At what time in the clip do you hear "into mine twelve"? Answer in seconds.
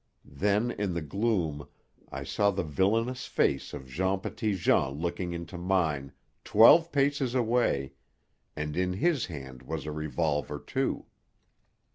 5.31-6.91